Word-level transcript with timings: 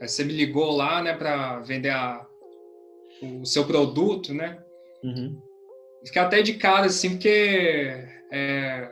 Eh, 0.00 0.06
você 0.06 0.24
me 0.24 0.32
ligou 0.32 0.70
lá, 0.70 1.02
né, 1.02 1.14
para 1.14 1.60
vender 1.60 1.90
a, 1.90 2.26
o 3.22 3.44
seu 3.44 3.66
produto, 3.66 4.32
né? 4.32 4.58
Uhum. 5.02 5.40
Fiquei 6.04 6.22
até 6.22 6.42
de 6.42 6.54
cara, 6.54 6.86
assim, 6.86 7.10
porque 7.10 8.04
é, 8.32 8.90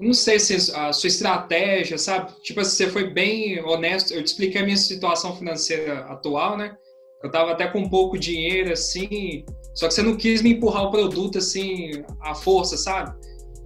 não 0.00 0.14
sei 0.14 0.38
se 0.38 0.72
a 0.74 0.92
sua 0.92 1.08
estratégia, 1.08 1.98
sabe? 1.98 2.32
Tipo, 2.40 2.60
assim, 2.60 2.84
você 2.84 2.90
foi 2.90 3.10
bem 3.10 3.60
honesto. 3.64 4.12
Eu 4.12 4.22
te 4.22 4.28
expliquei 4.28 4.60
a 4.60 4.64
minha 4.64 4.76
situação 4.76 5.36
financeira 5.36 6.00
atual, 6.06 6.56
né? 6.56 6.76
Eu 7.22 7.30
tava 7.30 7.50
até 7.50 7.66
com 7.66 7.88
pouco 7.88 8.16
dinheiro, 8.16 8.72
assim, 8.72 9.44
só 9.74 9.88
que 9.88 9.94
você 9.94 10.02
não 10.02 10.16
quis 10.16 10.40
me 10.40 10.50
empurrar 10.52 10.84
o 10.84 10.90
produto, 10.90 11.38
assim, 11.38 11.90
à 12.20 12.32
força, 12.32 12.76
sabe? 12.76 13.12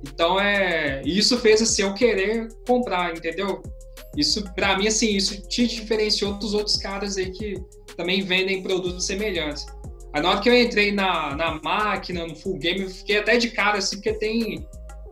Então, 0.06 0.40
é... 0.40 1.02
Isso 1.04 1.38
fez, 1.38 1.62
assim, 1.62 1.82
eu 1.82 1.94
querer 1.94 2.48
comprar, 2.66 3.16
entendeu? 3.16 3.62
Isso, 4.16 4.44
para 4.54 4.76
mim, 4.76 4.88
assim, 4.88 5.16
isso 5.16 5.40
te 5.48 5.66
diferenciou 5.66 6.34
dos 6.34 6.54
outros 6.54 6.76
caras 6.76 7.16
aí 7.16 7.30
que 7.30 7.54
também 7.96 8.22
vendem 8.22 8.62
produtos 8.62 9.06
semelhantes. 9.06 9.66
Aí 10.12 10.20
na 10.20 10.30
hora 10.30 10.40
que 10.40 10.48
eu 10.48 10.60
entrei 10.60 10.92
na, 10.92 11.34
na 11.34 11.60
máquina, 11.62 12.26
no 12.26 12.36
full 12.36 12.58
game, 12.58 12.82
eu 12.82 12.90
fiquei 12.90 13.18
até 13.18 13.36
de 13.38 13.50
cara, 13.50 13.78
assim, 13.78 13.96
porque 13.96 14.12
tem 14.12 14.66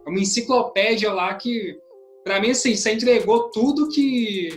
uma 0.07 0.21
enciclopédia 0.21 1.13
lá 1.13 1.35
que, 1.35 1.79
para 2.23 2.41
mim, 2.41 2.51
assim, 2.51 2.77
você 2.77 2.93
entregou 2.93 3.51
tudo 3.51 3.89
que. 3.89 4.51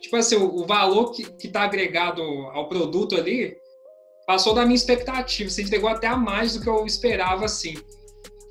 Tipo 0.00 0.16
assim, 0.16 0.36
o, 0.36 0.62
o 0.62 0.66
valor 0.66 1.12
que, 1.12 1.24
que 1.32 1.48
tá 1.48 1.62
agregado 1.62 2.22
ao 2.22 2.68
produto 2.68 3.14
ali 3.14 3.56
passou 4.26 4.54
da 4.54 4.64
minha 4.64 4.74
expectativa. 4.76 5.50
Você 5.50 5.62
entregou 5.62 5.90
até 5.90 6.06
a 6.06 6.16
mais 6.16 6.54
do 6.54 6.62
que 6.62 6.68
eu 6.68 6.86
esperava, 6.86 7.44
assim. 7.44 7.74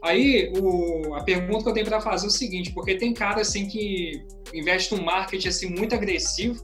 Aí, 0.04 0.52
o, 0.60 1.14
a 1.14 1.24
pergunta 1.24 1.64
que 1.64 1.70
eu 1.70 1.74
tenho 1.74 1.86
para 1.86 2.02
fazer 2.02 2.26
é 2.26 2.30
o 2.30 2.32
seguinte, 2.32 2.74
porque 2.74 2.96
tem 2.96 3.14
cara 3.14 3.42
assim 3.42 3.68
que 3.68 4.24
investe 4.54 4.96
num 4.96 5.04
marketing 5.04 5.48
assim 5.48 5.70
muito 5.70 5.94
agressivo. 5.94 6.60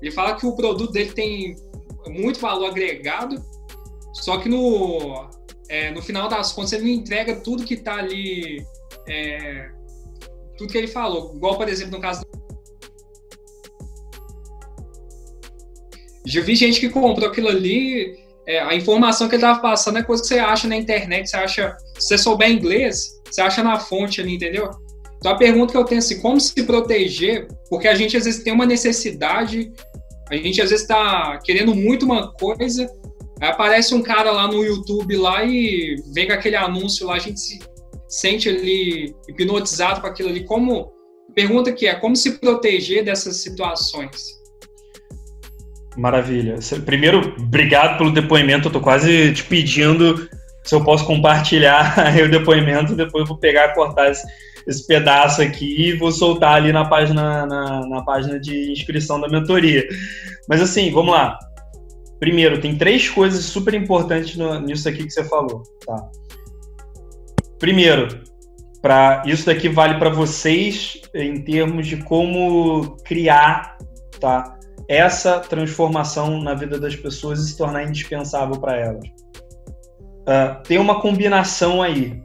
Ele 0.00 0.10
fala 0.10 0.36
que 0.36 0.46
o 0.46 0.56
produto 0.56 0.92
dele 0.92 1.12
tem 1.12 1.54
muito 2.08 2.40
valor 2.40 2.70
agregado, 2.70 3.42
só 4.14 4.38
que 4.38 4.48
no, 4.48 5.28
é, 5.68 5.90
no 5.90 6.02
final 6.02 6.28
das 6.28 6.52
contas 6.52 6.72
ele 6.72 6.84
não 6.84 6.90
entrega 6.90 7.36
tudo 7.36 7.64
que 7.64 7.74
está 7.74 7.96
ali, 7.96 8.64
é, 9.06 9.70
tudo 10.56 10.72
que 10.72 10.78
ele 10.78 10.88
falou. 10.88 11.34
Igual, 11.36 11.58
por 11.58 11.68
exemplo, 11.68 11.92
no 11.92 12.00
caso 12.00 12.22
já 16.24 16.40
vi 16.40 16.54
gente 16.54 16.80
que 16.80 16.88
comprou 16.88 17.28
aquilo 17.28 17.48
ali, 17.48 18.21
é, 18.46 18.60
a 18.60 18.74
informação 18.74 19.28
que 19.28 19.36
ele 19.36 19.42
estava 19.42 19.60
passando 19.60 19.98
é 19.98 20.02
coisa 20.02 20.22
que 20.22 20.28
você 20.28 20.38
acha 20.38 20.66
na 20.66 20.76
internet, 20.76 21.30
você 21.30 21.36
acha 21.36 21.76
se 21.98 22.08
você 22.08 22.18
souber 22.18 22.50
inglês, 22.50 23.20
você 23.24 23.40
acha 23.40 23.62
na 23.62 23.78
fonte 23.78 24.20
ali, 24.20 24.34
entendeu? 24.34 24.70
Então 25.18 25.32
a 25.32 25.36
pergunta 25.36 25.72
que 25.72 25.78
eu 25.78 25.84
tenho 25.84 25.98
é 25.98 26.00
assim, 26.00 26.20
como 26.20 26.40
se 26.40 26.62
proteger? 26.64 27.46
Porque 27.70 27.86
a 27.86 27.94
gente 27.94 28.16
às 28.16 28.24
vezes 28.24 28.42
tem 28.42 28.52
uma 28.52 28.66
necessidade, 28.66 29.72
a 30.28 30.34
gente 30.36 30.60
às 30.60 30.70
vezes 30.70 30.82
está 30.82 31.38
querendo 31.44 31.74
muito 31.74 32.04
uma 32.04 32.32
coisa, 32.32 32.90
aí 33.40 33.48
aparece 33.48 33.94
um 33.94 34.02
cara 34.02 34.32
lá 34.32 34.48
no 34.48 34.64
YouTube 34.64 35.16
lá 35.16 35.44
e 35.44 35.94
vem 36.12 36.26
com 36.26 36.32
aquele 36.32 36.56
anúncio 36.56 37.06
lá, 37.06 37.14
a 37.14 37.20
gente 37.20 37.38
se 37.38 37.60
sente 38.08 38.48
ali 38.48 39.14
hipnotizado 39.28 40.00
com 40.00 40.08
aquilo 40.08 40.28
ali. 40.28 40.44
Como 40.44 40.92
pergunta 41.34 41.72
que 41.72 41.86
é 41.86 41.94
como 41.94 42.16
se 42.16 42.32
proteger 42.38 43.04
dessas 43.04 43.36
situações? 43.36 44.41
Maravilha. 45.96 46.56
Primeiro, 46.84 47.34
obrigado 47.38 47.98
pelo 47.98 48.12
depoimento. 48.12 48.68
Eu 48.68 48.72
tô 48.72 48.80
quase 48.80 49.32
te 49.32 49.44
pedindo 49.44 50.28
se 50.64 50.74
eu 50.74 50.84
posso 50.84 51.04
compartilhar 51.06 51.94
o 52.24 52.30
depoimento, 52.30 52.94
depois 52.94 53.22
eu 53.22 53.28
vou 53.28 53.36
pegar, 53.36 53.74
cortar 53.74 54.10
esse, 54.10 54.26
esse 54.66 54.86
pedaço 54.86 55.42
aqui 55.42 55.88
e 55.88 55.96
vou 55.96 56.12
soltar 56.12 56.54
ali 56.54 56.72
na 56.72 56.84
página, 56.84 57.46
na, 57.46 57.86
na 57.86 58.02
página 58.02 58.38
de 58.38 58.72
inscrição 58.72 59.20
da 59.20 59.28
mentoria. 59.28 59.86
Mas 60.48 60.60
assim, 60.60 60.90
vamos 60.90 61.12
lá. 61.12 61.38
Primeiro, 62.20 62.60
tem 62.60 62.76
três 62.78 63.08
coisas 63.08 63.44
super 63.44 63.74
importantes 63.74 64.36
no, 64.36 64.60
nisso 64.60 64.88
aqui 64.88 65.04
que 65.04 65.10
você 65.10 65.24
falou, 65.24 65.64
tá? 65.84 66.08
Primeiro, 67.58 68.20
para 68.80 69.24
isso 69.26 69.46
daqui 69.46 69.68
vale 69.68 69.98
para 69.98 70.10
vocês 70.10 71.00
em 71.14 71.42
termos 71.42 71.86
de 71.86 71.96
como 71.96 72.96
criar, 73.04 73.76
tá? 74.20 74.56
Essa 74.88 75.40
transformação 75.40 76.40
na 76.40 76.54
vida 76.54 76.78
das 76.78 76.96
pessoas 76.96 77.40
e 77.40 77.48
se 77.48 77.56
tornar 77.56 77.84
indispensável 77.84 78.60
para 78.60 78.76
elas 78.76 79.04
uh, 80.22 80.62
tem 80.62 80.78
uma 80.78 81.00
combinação 81.00 81.82
aí. 81.82 82.22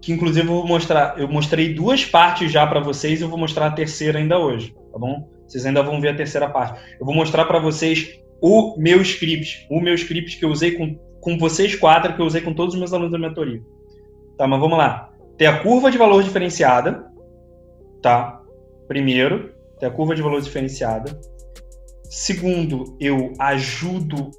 Que 0.00 0.12
inclusive 0.12 0.46
eu 0.46 0.54
vou 0.54 0.66
mostrar. 0.66 1.18
Eu 1.18 1.28
mostrei 1.28 1.74
duas 1.74 2.04
partes 2.04 2.52
já 2.52 2.66
para 2.66 2.80
vocês 2.80 3.20
e 3.20 3.24
eu 3.24 3.28
vou 3.28 3.38
mostrar 3.38 3.66
a 3.66 3.70
terceira 3.72 4.18
ainda 4.18 4.38
hoje, 4.38 4.74
tá 4.92 4.98
bom? 4.98 5.28
Vocês 5.46 5.66
ainda 5.66 5.82
vão 5.82 6.00
ver 6.00 6.10
a 6.10 6.16
terceira 6.16 6.48
parte. 6.48 6.80
Eu 6.98 7.06
vou 7.06 7.14
mostrar 7.14 7.44
para 7.44 7.58
vocês 7.58 8.20
o 8.40 8.76
meu 8.78 9.00
script, 9.02 9.66
o 9.70 9.80
meu 9.80 9.94
script 9.94 10.38
que 10.38 10.44
eu 10.44 10.50
usei 10.50 10.72
com, 10.72 10.94
com 11.20 11.38
vocês 11.38 11.74
quatro, 11.74 12.14
que 12.14 12.20
eu 12.20 12.26
usei 12.26 12.40
com 12.40 12.52
todos 12.52 12.74
os 12.74 12.78
meus 12.78 12.92
alunos 12.92 13.12
da 13.12 13.18
mentoria. 13.18 13.60
Tá, 14.36 14.46
mas 14.46 14.60
vamos 14.60 14.76
lá. 14.76 15.10
Tem 15.36 15.46
a 15.46 15.60
curva 15.62 15.90
de 15.90 15.98
valor 15.98 16.22
diferenciada, 16.22 17.06
tá? 18.02 18.40
Primeiro, 18.86 19.52
tem 19.78 19.88
a 19.88 19.92
curva 19.92 20.14
de 20.14 20.22
valor 20.22 20.40
diferenciada. 20.40 21.18
Segundo, 22.08 22.96
eu 23.00 23.32
ajudo 23.38 24.30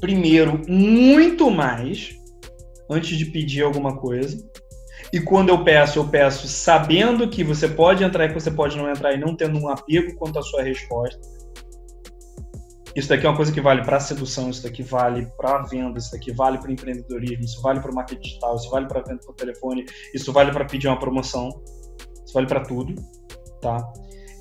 primeiro 0.00 0.62
muito 0.68 1.50
mais 1.50 2.14
antes 2.88 3.16
de 3.16 3.26
pedir 3.26 3.62
alguma 3.62 3.96
coisa. 3.96 4.38
E 5.12 5.20
quando 5.20 5.48
eu 5.48 5.64
peço, 5.64 5.98
eu 5.98 6.08
peço 6.08 6.46
sabendo 6.46 7.28
que 7.28 7.42
você 7.42 7.68
pode 7.68 8.04
entrar 8.04 8.26
e 8.26 8.28
que 8.28 8.34
você 8.34 8.50
pode 8.50 8.76
não 8.76 8.88
entrar 8.88 9.12
e 9.12 9.18
não 9.18 9.34
tendo 9.34 9.58
um 9.58 9.68
apego 9.68 10.14
quanto 10.16 10.38
à 10.38 10.42
sua 10.42 10.62
resposta. 10.62 11.20
Isso 12.94 13.08
daqui 13.08 13.24
é 13.24 13.28
uma 13.28 13.36
coisa 13.36 13.52
que 13.52 13.60
vale 13.60 13.82
para 13.84 14.00
sedução, 14.00 14.50
isso 14.50 14.62
daqui 14.62 14.82
vale 14.82 15.26
para 15.36 15.62
venda, 15.62 15.98
isso 15.98 16.10
daqui 16.10 16.32
vale 16.32 16.58
para 16.58 16.72
empreendedorismo, 16.72 17.44
isso 17.44 17.62
vale 17.62 17.80
para 17.80 17.92
marketing 17.92 18.20
digital, 18.20 18.56
isso 18.56 18.70
vale 18.70 18.86
para 18.86 19.00
venda 19.00 19.20
por 19.24 19.34
telefone, 19.34 19.84
isso 20.12 20.32
vale 20.32 20.50
para 20.50 20.64
pedir 20.64 20.88
uma 20.88 20.98
promoção, 20.98 21.48
isso 22.24 22.34
vale 22.34 22.48
para 22.48 22.60
tudo, 22.60 22.94
tá? 23.60 23.78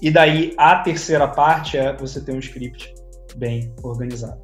E 0.02 0.10
daí 0.10 0.54
a 0.58 0.78
terceira 0.78 1.28
parte 1.28 1.78
é 1.78 1.96
você 1.96 2.22
ter 2.22 2.32
um 2.32 2.40
script 2.40 2.94
bem 3.36 3.74
organizado 3.84 4.40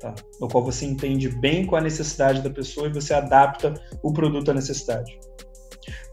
tá? 0.00 0.14
no 0.40 0.48
qual 0.48 0.64
você 0.64 0.84
entende 0.84 1.28
bem 1.28 1.64
qual 1.64 1.80
a 1.80 1.84
necessidade 1.84 2.42
da 2.42 2.50
pessoa 2.50 2.88
e 2.88 2.92
você 2.92 3.14
adapta 3.14 3.74
o 4.02 4.12
produto 4.12 4.50
à 4.50 4.54
necessidade. 4.54 5.18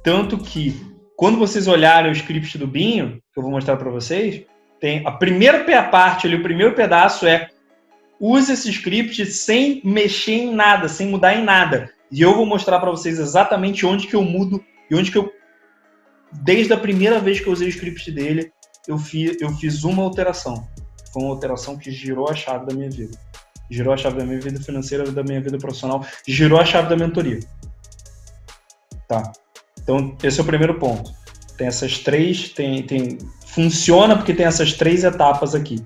Tanto 0.03 0.38
que, 0.38 0.75
quando 1.16 1.38
vocês 1.38 1.68
olharem 1.68 2.12
o 2.12 2.16
script 2.16 2.57
do 2.57 2.68
Binho, 2.68 3.22
que 3.34 3.40
eu 3.40 3.44
vou 3.44 3.51
mostrar 3.51 3.78
para 3.78 3.90
vocês, 3.90 4.44
tem 4.80 5.06
a 5.06 5.12
primeira 5.12 5.63
parte 5.90 6.28
ali, 6.28 6.35
o 6.35 6.44
primeiro 6.44 6.74
pedaço 6.74 7.25
é 7.25 7.50
use 8.19 8.51
esse 8.51 8.69
script 8.69 9.25
sem 9.25 9.81
mexer 9.83 10.33
em 10.33 10.54
nada, 10.54 10.88
sem 10.88 11.07
mudar 11.07 11.36
em 11.36 11.44
nada. 11.44 11.89
E 12.12 12.21
eu 12.21 12.36
vou 12.36 12.45
mostrar 12.45 12.80
para 12.80 12.92
vocês 12.92 13.18
exatamente 13.18 13.86
onde 13.86 14.07
que 14.07 14.16
eu 14.16 14.24
mudo 14.24 14.63
e 14.89 14.95
onde 14.95 15.12
que 15.12 15.18
eu 15.18 15.31
desde 16.41 16.74
a 16.74 16.77
primeira 16.77 17.19
vez 17.19 17.39
que 17.39 17.47
eu 17.47 17.53
usei 17.53 17.68
o 17.68 17.69
script 17.69 18.12
dele, 18.12 18.51
eu 18.88 18.97
fiz, 18.97 19.39
eu 19.41 19.50
fiz 19.56 19.83
uma 19.83 20.03
alteração. 20.03 20.68
Foi 21.12 21.24
uma 21.24 21.31
alteração 21.31 21.77
que 21.77 21.91
girou 21.91 22.30
a 22.30 22.35
chave 22.35 22.65
da 22.65 22.74
minha 22.74 22.89
vida 22.89 23.18
girou 23.74 23.94
a 23.94 23.97
chave 23.97 24.18
da 24.18 24.25
minha 24.25 24.39
vida 24.39 24.62
financeira, 24.62 25.09
da 25.12 25.24
minha 25.24 25.41
vida 25.41 25.57
profissional, 25.57 26.06
girou 26.27 26.59
a 26.59 26.65
chave 26.65 26.89
da 26.89 26.95
mentoria. 26.95 27.39
Tá. 29.07 29.31
Então, 29.81 30.15
esse 30.24 30.39
é 30.39 30.44
o 30.44 30.45
primeiro 30.45 30.75
ponto. 30.80 31.12
Tem 31.57 31.68
essas 31.68 32.00
três, 32.00 32.50
tem, 32.50 32.83
tem, 32.83 33.18
funciona 33.45 34.15
porque 34.15 34.33
tem 34.33 34.45
essas 34.45 34.74
três 34.74 35.03
etapas 35.03 35.56
aqui. 35.56 35.83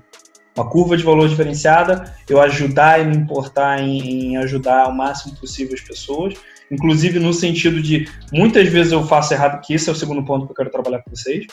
Uma 0.56 0.68
curva 0.68 0.96
de 0.96 1.04
valor 1.04 1.28
diferenciada, 1.28 2.14
eu 2.28 2.40
ajudar 2.40 3.00
e 3.00 3.06
me 3.06 3.16
importar 3.16 3.80
em, 3.80 4.32
em 4.32 4.36
ajudar 4.38 4.84
ao 4.84 4.92
máximo 4.92 5.36
possível 5.36 5.74
as 5.74 5.80
pessoas, 5.80 6.34
inclusive 6.70 7.18
no 7.18 7.32
sentido 7.32 7.80
de 7.82 8.08
muitas 8.32 8.68
vezes 8.68 8.92
eu 8.92 9.06
faço 9.06 9.34
errado, 9.34 9.60
que 9.60 9.74
esse 9.74 9.88
é 9.88 9.92
o 9.92 9.96
segundo 9.96 10.24
ponto 10.24 10.46
que 10.46 10.52
eu 10.52 10.56
quero 10.56 10.70
trabalhar 10.70 11.02
com 11.02 11.10
vocês, 11.10 11.46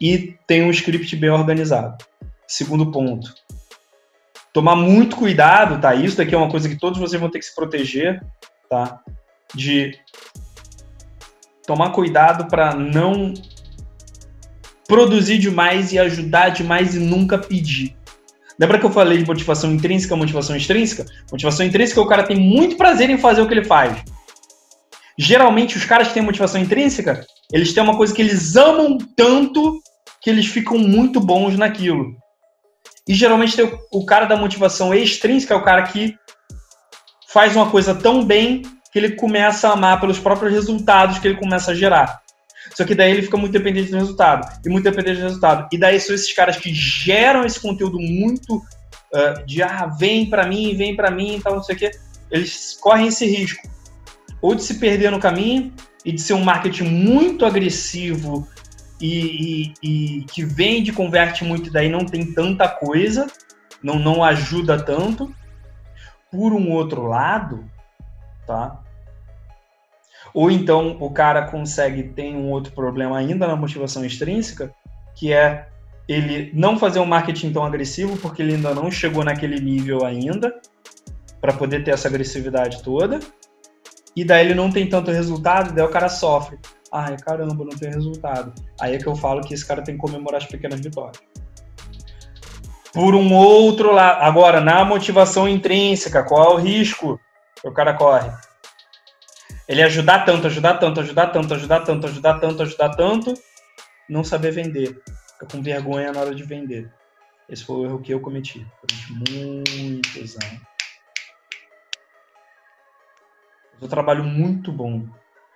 e 0.00 0.34
tem 0.46 0.62
um 0.62 0.70
script 0.70 1.14
bem 1.16 1.30
organizado. 1.30 2.02
Segundo 2.46 2.90
ponto, 2.90 3.32
tomar 4.52 4.76
muito 4.76 5.16
cuidado, 5.16 5.80
tá? 5.80 5.94
Isso 5.94 6.16
daqui 6.16 6.34
é 6.34 6.38
uma 6.38 6.50
coisa 6.50 6.68
que 6.68 6.78
todos 6.78 6.98
vocês 6.98 7.20
vão 7.20 7.30
ter 7.30 7.38
que 7.38 7.44
se 7.44 7.54
proteger, 7.54 8.22
tá? 8.68 9.00
De 9.54 9.92
tomar 11.66 11.90
cuidado 11.90 12.48
para 12.48 12.74
não 12.74 13.34
produzir 14.88 15.38
demais 15.38 15.92
e 15.92 15.98
ajudar 15.98 16.48
demais 16.48 16.96
e 16.96 16.98
nunca 16.98 17.38
pedir. 17.38 17.96
Lembra 18.58 18.78
que 18.78 18.84
eu 18.84 18.90
falei 18.90 19.18
de 19.18 19.24
motivação 19.24 19.72
intrínseca, 19.72 20.16
motivação 20.16 20.56
extrínseca? 20.56 21.06
Motivação 21.30 21.64
intrínseca, 21.64 22.00
o 22.00 22.06
cara 22.06 22.24
tem 22.24 22.36
muito 22.36 22.76
prazer 22.76 23.08
em 23.08 23.16
fazer 23.16 23.40
o 23.40 23.46
que 23.46 23.54
ele 23.54 23.64
faz. 23.64 24.02
Geralmente, 25.18 25.76
os 25.76 25.84
caras 25.84 26.08
que 26.08 26.14
têm 26.14 26.22
motivação 26.22 26.60
intrínseca, 26.60 27.24
eles 27.52 27.72
têm 27.72 27.82
uma 27.82 27.96
coisa 27.96 28.14
que 28.14 28.22
eles 28.22 28.56
amam 28.56 28.98
tanto 29.16 29.80
que 30.20 30.30
eles 30.30 30.46
ficam 30.46 30.78
muito 30.78 31.20
bons 31.20 31.56
naquilo. 31.56 32.14
E 33.08 33.14
geralmente 33.14 33.56
tem 33.56 33.78
o, 33.90 34.04
cara 34.04 34.26
da 34.26 34.36
motivação 34.36 34.94
extrínseca, 34.94 35.54
é 35.54 35.56
o 35.56 35.64
cara 35.64 35.82
que 35.82 36.14
faz 37.28 37.56
uma 37.56 37.70
coisa 37.70 37.94
tão 37.94 38.24
bem 38.24 38.62
que 38.92 38.98
ele 38.98 39.12
começa 39.12 39.68
a 39.68 39.72
amar 39.72 40.00
pelos 40.00 40.18
próprios 40.18 40.52
resultados 40.52 41.18
que 41.18 41.28
ele 41.28 41.38
começa 41.38 41.70
a 41.70 41.74
gerar. 41.74 42.20
Só 42.74 42.84
que 42.84 42.94
daí 42.94 43.10
ele 43.10 43.22
fica 43.22 43.36
muito 43.36 43.52
dependente 43.52 43.90
do 43.90 43.96
resultado. 43.96 44.46
E 44.64 44.68
muito 44.68 44.84
dependente 44.84 45.18
do 45.18 45.24
resultado. 45.24 45.68
E 45.72 45.78
daí 45.78 45.98
são 45.98 46.14
esses 46.14 46.32
caras 46.32 46.56
que 46.56 46.72
geram 46.72 47.44
esse 47.44 47.58
conteúdo 47.58 47.98
muito 47.98 48.56
uh, 48.56 49.46
de 49.46 49.62
ah, 49.62 49.86
vem 49.98 50.28
para 50.28 50.46
mim, 50.46 50.76
vem 50.76 50.94
para 50.94 51.10
mim 51.10 51.36
e 51.36 51.40
tal, 51.40 51.56
não 51.56 51.62
sei 51.62 51.74
o 51.76 51.78
quê. 51.78 51.90
Eles 52.30 52.76
correm 52.80 53.08
esse 53.08 53.26
risco. 53.26 53.68
Ou 54.40 54.54
de 54.54 54.62
se 54.62 54.78
perder 54.78 55.10
no 55.10 55.20
caminho 55.20 55.72
e 56.04 56.12
de 56.12 56.20
ser 56.20 56.34
um 56.34 56.44
marketing 56.44 56.84
muito 56.84 57.44
agressivo 57.44 58.48
e, 59.00 59.72
e, 59.82 60.18
e 60.20 60.24
que 60.24 60.44
vende, 60.44 60.92
converte 60.92 61.44
muito 61.44 61.68
e 61.68 61.72
daí 61.72 61.88
não 61.88 62.04
tem 62.04 62.32
tanta 62.32 62.68
coisa, 62.68 63.26
não, 63.82 63.98
não 63.98 64.22
ajuda 64.24 64.82
tanto. 64.82 65.34
Por 66.30 66.52
um 66.52 66.70
outro 66.70 67.06
lado, 67.06 67.64
tá? 68.46 68.80
Ou 70.32 70.50
então 70.50 70.96
o 71.00 71.10
cara 71.10 71.42
consegue 71.48 72.04
ter 72.04 72.34
um 72.34 72.50
outro 72.50 72.72
problema 72.72 73.18
ainda 73.18 73.46
na 73.46 73.56
motivação 73.56 74.04
extrínseca, 74.04 74.72
que 75.14 75.32
é 75.32 75.66
ele 76.08 76.50
não 76.54 76.78
fazer 76.78 76.98
um 76.98 77.04
marketing 77.04 77.52
tão 77.52 77.64
agressivo, 77.64 78.16
porque 78.16 78.42
ele 78.42 78.54
ainda 78.54 78.74
não 78.74 78.90
chegou 78.90 79.24
naquele 79.24 79.60
nível 79.60 80.04
ainda, 80.04 80.60
para 81.40 81.52
poder 81.52 81.84
ter 81.84 81.92
essa 81.92 82.08
agressividade 82.08 82.82
toda. 82.82 83.20
E 84.16 84.24
daí 84.24 84.46
ele 84.46 84.54
não 84.54 84.70
tem 84.70 84.88
tanto 84.88 85.10
resultado, 85.10 85.72
daí 85.72 85.84
o 85.84 85.90
cara 85.90 86.08
sofre. 86.08 86.58
Ai, 86.92 87.16
caramba, 87.18 87.64
não 87.64 87.78
tem 87.78 87.90
resultado. 87.90 88.52
Aí 88.80 88.94
é 88.94 88.98
que 88.98 89.06
eu 89.06 89.14
falo 89.14 89.42
que 89.42 89.54
esse 89.54 89.64
cara 89.64 89.82
tem 89.82 89.94
que 89.94 90.00
comemorar 90.00 90.40
as 90.40 90.46
pequenas 90.46 90.80
vitórias. 90.80 91.22
Por 92.92 93.14
um 93.14 93.32
outro 93.32 93.92
lado, 93.92 94.22
agora, 94.22 94.60
na 94.60 94.84
motivação 94.84 95.48
intrínseca, 95.48 96.24
qual 96.24 96.50
é 96.50 96.54
o 96.54 96.56
risco 96.56 97.20
que 97.60 97.68
o 97.68 97.72
cara 97.72 97.94
corre? 97.94 98.30
Ele 99.68 99.82
ajudar 99.84 100.24
tanto, 100.24 100.48
ajudar 100.48 100.78
tanto, 100.78 100.98
ajudar 100.98 101.28
tanto, 101.28 101.54
ajudar 101.54 101.80
tanto, 101.80 102.06
ajudar 102.08 102.40
tanto, 102.40 102.62
ajudar 102.62 102.88
tanto, 102.96 103.34
não 104.08 104.24
saber 104.24 104.50
vender. 104.50 105.00
Fica 105.34 105.46
com 105.52 105.62
vergonha 105.62 106.10
na 106.10 106.20
hora 106.20 106.34
de 106.34 106.42
vender. 106.42 106.90
Esse 107.48 107.64
foi 107.64 107.76
o 107.76 107.84
erro 107.84 108.00
que 108.00 108.12
eu 108.12 108.20
cometi 108.20 108.66
durante 108.82 109.12
muitos 109.12 110.36
anos. 110.42 110.69
Eu 113.80 113.88
trabalho 113.88 114.24
muito 114.24 114.70
bom. 114.72 115.04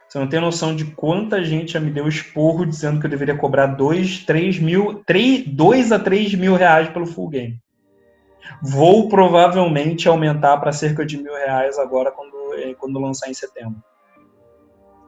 Você 0.09 0.19
não 0.19 0.29
tem 0.29 0.41
noção 0.41 0.75
de 0.77 0.85
quanta 0.87 1.43
gente 1.43 1.73
já 1.73 1.81
me 1.81 1.91
deu 1.91 2.07
esporro 2.07 2.65
dizendo 2.65 3.01
que 3.01 3.07
eu 3.07 3.11
deveria 3.11 3.37
cobrar 3.37 3.67
2, 3.67 4.25
3 4.25 4.59
mil, 4.61 5.03
3, 5.05 5.49
2 5.49 5.93
a 5.93 5.99
3 5.99 6.35
mil 6.35 6.55
reais 6.55 6.89
pelo 6.89 7.07
full 7.07 7.29
game. 7.29 7.59
Vou 8.63 9.09
provavelmente 9.09 10.09
aumentar 10.09 10.57
para 10.59 10.73
cerca 10.73 11.05
de 11.05 11.17
mil 11.17 11.35
reais 11.35 11.79
agora 11.79 12.13
quando, 12.13 12.55
eh, 12.55 12.75
quando 12.75 13.01
lançar 13.01 13.29
em 13.29 13.35
setembro. 13.35 13.83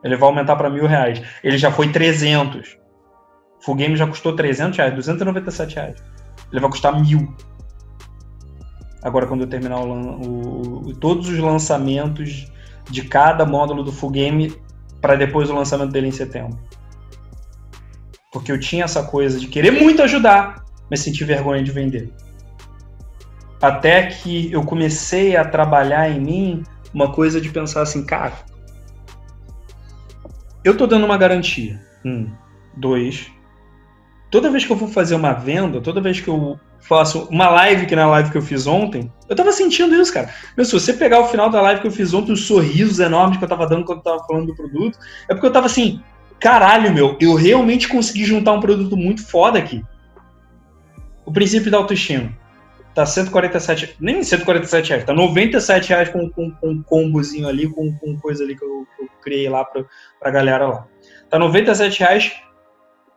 Ele 0.03 0.17
vai 0.17 0.29
aumentar 0.29 0.57
para 0.57 0.71
mil 0.71 0.87
reais. 0.87 1.23
Ele 1.43 1.59
já 1.59 1.71
foi 1.71 1.91
300. 1.93 2.79
Full 3.61 3.75
Game 3.75 3.97
já 3.97 4.07
custou 4.07 4.37
300 4.37 4.77
reais, 4.77 4.95
297 4.95 5.75
reais. 5.75 6.03
Ele 6.53 6.61
vai 6.61 6.71
custar 6.71 7.01
mil. 7.01 7.35
Agora, 9.03 9.27
quando 9.27 9.43
eu 9.43 9.49
terminar 9.49 9.81
o, 9.81 10.89
o, 10.89 10.95
todos 10.97 11.29
os 11.29 11.39
lançamentos 11.39 12.51
de 12.91 13.03
cada 13.03 13.45
módulo 13.45 13.83
do 13.83 13.93
Full 13.93 14.11
Game 14.11 14.55
para 15.01 15.15
depois 15.17 15.51
o 15.51 15.55
lançamento 15.55 15.93
dele 15.93 16.09
em 16.09 16.13
setembro. 16.13 16.59
Porque 18.33 18.51
eu 18.51 18.61
tinha 18.61 18.85
essa 18.85 19.03
coisa 19.03 19.39
de 19.39 19.47
querer 19.47 19.71
muito 19.71 20.03
ajudar, 20.03 20.65
mas 20.91 21.01
sentir 21.01 21.25
vergonha 21.25 21.63
de 21.63 21.71
vender. 21.71 22.13
Até 23.61 24.07
que 24.07 24.53
eu 24.53 24.63
comecei 24.63 25.37
a 25.37 25.45
trabalhar 25.45 26.11
em 26.11 26.21
mim 26.21 26.65
uma 26.93 27.13
coisa 27.13 27.41
de 27.41 27.49
pensar 27.49 27.83
assim, 27.83 28.05
cara, 28.05 28.35
eu 30.65 30.77
tô 30.77 30.87
dando 30.87 31.05
uma 31.05 31.17
garantia. 31.17 31.81
Um, 32.05 32.31
dois. 32.77 33.31
Toda 34.31 34.51
vez 34.51 34.65
que 34.65 34.73
eu 34.73 34.77
vou 34.77 34.89
fazer 34.89 35.15
uma 35.15 35.33
venda, 35.33 35.81
toda 35.81 36.01
vez 36.01 36.21
que 36.21 36.29
eu 36.29 36.59
faço 36.89 37.27
uma 37.31 37.49
live, 37.49 37.87
que 37.87 37.97
na 37.97 38.07
live 38.07 38.31
que 38.31 38.39
eu 38.39 38.43
fiz 38.43 38.67
ontem, 38.67 39.11
eu 39.29 39.35
tava 39.35 39.53
sentindo 39.53 39.95
isso, 39.95 40.13
cara. 40.13 40.33
Meu, 40.57 40.65
se 40.65 40.73
você 40.73 40.93
pegar 40.93 41.21
o 41.21 41.29
final 41.29 41.51
da 41.51 41.61
live 41.61 41.81
que 41.81 41.87
eu 41.87 41.93
fiz 41.93 42.15
ontem, 42.15 42.33
os 42.33 42.47
sorrisos 42.47 43.01
enormes 43.01 43.39
que 43.39 43.45
eu 43.45 43.49
tava 43.49 43.67
dando 43.67 43.85
quando 43.85 43.99
eu 43.99 44.05
tava 44.05 44.25
falando 44.25 44.47
do 44.47 44.55
produto, 44.55 44.99
é 45.29 45.35
porque 45.35 45.47
eu 45.47 45.53
tava 45.53 45.67
assim, 45.67 46.01
caralho, 46.39 46.93
meu, 46.93 47.17
eu 47.21 47.35
realmente 47.35 47.89
consegui 47.89 48.25
juntar 48.25 48.53
um 48.53 48.61
produto 48.61 48.97
muito 48.97 49.27
foda 49.27 49.59
aqui. 49.59 49.85
O 51.25 51.33
princípio 51.33 51.71
da 51.71 51.79
autoestima 51.79 52.31
tá 52.95 53.05
147, 53.05 53.97
nem 54.01 54.23
147 54.23 54.89
reais, 54.89 55.05
tá 55.05 55.13
97 55.13 55.89
reais 55.89 56.09
com, 56.09 56.31
com, 56.31 56.51
com 56.53 56.71
um 56.71 56.83
combozinho 56.83 57.49
ali, 57.49 57.69
com, 57.69 57.93
com 57.99 58.19
coisa 58.19 58.45
ali 58.45 58.57
que 58.57 58.65
eu, 58.65 58.87
que 58.97 59.03
eu 59.03 59.09
criei 59.21 59.49
lá 59.49 59.65
pra, 59.65 59.85
pra 60.21 60.31
galera 60.31 60.69
lá. 60.69 60.87
Tá 61.29 61.39
97 61.39 62.01
reais 62.01 62.33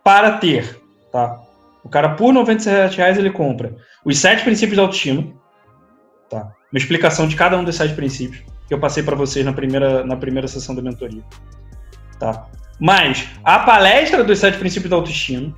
para 0.04 0.38
ter, 0.38 0.82
tá? 1.12 1.40
O 1.84 1.90
cara, 1.90 2.10
por 2.10 2.34
97 2.34 2.98
reais, 2.98 3.18
ele 3.18 3.32
compra 3.32 3.76
os 4.04 4.18
sete 4.18 4.44
princípios 4.44 4.78
da 4.78 4.84
autoestima, 4.84 5.34
tá? 6.30 6.52
Uma 6.72 6.78
explicação 6.78 7.28
de 7.28 7.36
cada 7.36 7.58
um 7.58 7.64
dos 7.64 7.76
sete 7.76 7.94
princípios 7.94 8.44
que 8.68 8.74
eu 8.74 8.80
passei 8.80 9.02
para 9.02 9.16
vocês 9.16 9.44
na 9.44 9.54
primeira, 9.54 10.06
na 10.06 10.16
primeira 10.16 10.48
sessão 10.48 10.76
da 10.76 10.82
mentoria, 10.82 11.24
tá? 12.20 12.48
Mas 12.80 13.28
a 13.44 13.60
palestra 13.60 14.24
dos 14.24 14.40
sete 14.40 14.58
princípios 14.58 14.90
da 14.90 14.96
autoestima, 14.96 15.54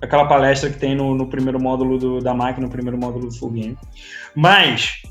aquela 0.00 0.26
palestra 0.26 0.70
que 0.70 0.78
tem 0.78 0.94
no, 0.94 1.14
no 1.14 1.26
primeiro 1.26 1.60
módulo 1.60 1.98
do, 1.98 2.20
da 2.20 2.34
máquina, 2.34 2.66
no 2.66 2.72
primeiro 2.72 2.98
módulo 2.98 3.28
do 3.28 3.34
Full 3.34 3.50
Game. 3.50 3.78
Mas 4.36 5.02